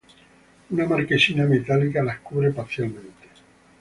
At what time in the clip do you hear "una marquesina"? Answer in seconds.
0.71-1.45